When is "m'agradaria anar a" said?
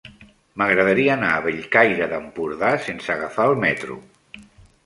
0.61-1.43